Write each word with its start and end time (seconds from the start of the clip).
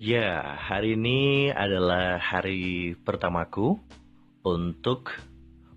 Ya, 0.00 0.56
hari 0.56 0.96
ini 0.96 1.52
adalah 1.52 2.16
hari 2.16 2.96
pertamaku 2.96 3.76
untuk 4.40 5.12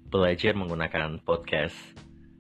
belajar 0.07 0.55
menggunakan 0.55 1.19
podcast. 1.19 1.75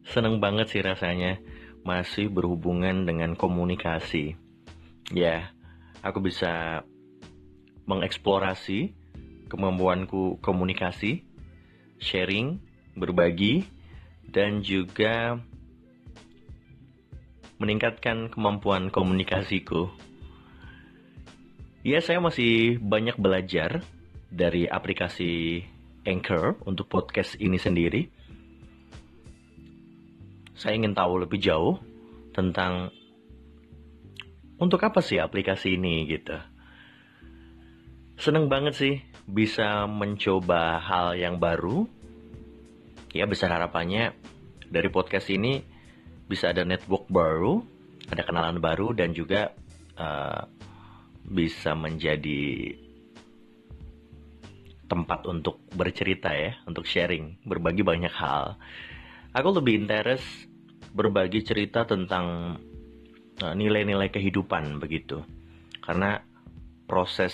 Seneng 0.07 0.39
banget 0.39 0.71
sih 0.71 0.79
rasanya 0.79 1.43
masih 1.83 2.31
berhubungan 2.31 3.03
dengan 3.03 3.35
komunikasi. 3.35 4.39
Ya, 5.11 5.51
aku 5.99 6.23
bisa 6.23 6.87
mengeksplorasi 7.83 8.95
kemampuanku 9.51 10.39
komunikasi, 10.39 11.27
sharing, 11.99 12.63
berbagi, 12.95 13.67
dan 14.31 14.63
juga 14.63 15.35
meningkatkan 17.59 18.31
kemampuan 18.31 18.87
komunikasiku. 18.87 20.12
Ya, 21.83 21.99
saya 21.99 22.23
masih 22.23 22.79
banyak 22.79 23.19
belajar 23.19 23.83
dari 24.31 24.63
aplikasi 24.71 25.59
Anchor 26.07 26.55
untuk 26.63 26.87
podcast 26.87 27.35
ini 27.43 27.59
sendiri. 27.59 28.07
Saya 30.55 30.79
ingin 30.79 30.95
tahu 30.95 31.27
lebih 31.27 31.43
jauh 31.43 31.75
tentang 32.31 32.87
untuk 34.63 34.79
apa 34.79 35.03
sih 35.03 35.19
aplikasi 35.19 35.75
ini 35.75 36.07
gitu. 36.07 36.39
Seneng 38.15 38.47
banget 38.47 38.79
sih 38.79 38.95
bisa 39.27 39.83
mencoba 39.83 40.79
hal 40.79 41.19
yang 41.19 41.35
baru. 41.35 41.83
Ya 43.11 43.27
besar 43.27 43.51
harapannya 43.51 44.15
dari 44.71 44.87
podcast 44.87 45.27
ini 45.27 45.59
bisa 46.31 46.55
ada 46.55 46.63
network 46.63 47.11
baru, 47.11 47.59
ada 48.07 48.23
kenalan 48.23 48.63
baru 48.63 48.95
dan 48.95 49.11
juga 49.11 49.51
uh, 49.99 50.47
bisa 51.23 51.73
menjadi 51.73 52.75
tempat 54.87 55.25
untuk 55.25 55.63
bercerita 55.73 56.29
ya, 56.35 56.53
untuk 56.69 56.85
sharing, 56.85 57.41
berbagi 57.47 57.81
banyak 57.81 58.13
hal. 58.13 58.59
Aku 59.33 59.49
lebih 59.55 59.81
interest 59.81 60.45
berbagi 60.93 61.41
cerita 61.41 61.87
tentang 61.87 62.57
eh, 63.41 63.53
nilai-nilai 63.57 64.13
kehidupan 64.13 64.77
begitu. 64.77 65.25
Karena 65.81 66.21
proses 66.85 67.33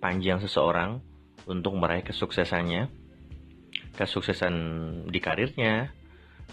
panjang 0.00 0.40
seseorang 0.40 1.02
untuk 1.44 1.76
meraih 1.76 2.02
kesuksesannya, 2.02 2.88
kesuksesan 3.94 4.54
di 5.12 5.18
karirnya, 5.20 5.92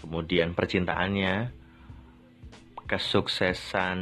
kemudian 0.04 0.52
percintaannya, 0.52 1.50
kesuksesan 2.84 3.98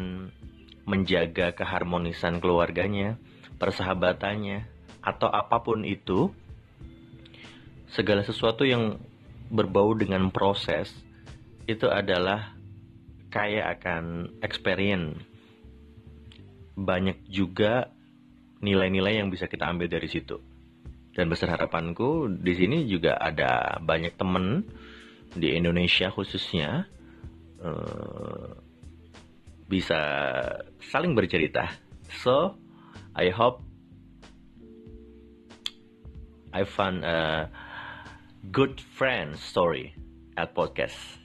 menjaga 0.85 1.55
keharmonisan 1.55 2.43
keluarganya, 2.43 3.19
persahabatannya, 3.57 4.67
atau 5.03 5.29
apa 5.31 5.63
pun 5.63 5.87
itu, 5.87 6.31
segala 7.91 8.25
sesuatu 8.27 8.67
yang 8.67 8.99
berbau 9.53 9.93
dengan 9.93 10.33
proses 10.33 10.91
itu 11.69 11.87
adalah 11.87 12.57
kaya 13.29 13.73
akan 13.77 14.37
experience. 14.41 15.21
Banyak 16.73 17.29
juga 17.29 17.93
nilai-nilai 18.63 19.21
yang 19.21 19.29
bisa 19.29 19.51
kita 19.51 19.69
ambil 19.69 19.91
dari 19.93 20.09
situ. 20.09 20.41
Dan 21.13 21.29
besar 21.29 21.53
harapanku 21.53 22.33
di 22.41 22.57
sini 22.57 22.89
juga 22.89 23.21
ada 23.21 23.77
banyak 23.85 24.17
temen 24.17 24.65
di 25.37 25.53
Indonesia 25.53 26.09
khususnya 26.09 26.89
uh, 27.61 28.62
bisa 29.73 29.97
saling 30.85 31.17
bercerita. 31.17 31.73
So, 32.21 32.61
I 33.17 33.33
hope 33.33 33.65
I 36.53 36.69
found 36.69 37.01
a 37.09 37.49
good 38.53 38.77
friend 38.77 39.33
story 39.41 39.97
at 40.37 40.53
podcast. 40.53 41.22